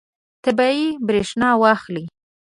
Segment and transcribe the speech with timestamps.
[0.45, 2.05] طبیعي برېښنا واخلئ.